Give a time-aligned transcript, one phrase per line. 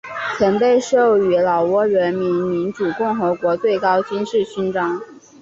[0.39, 4.99] 曾被授予老挝人民民主共和国最高金质勋章。